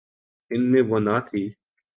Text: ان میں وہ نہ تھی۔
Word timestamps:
ان 0.51 0.61
میں 0.71 0.81
وہ 0.81 0.99
نہ 0.99 1.15
تھی۔ 1.29 1.43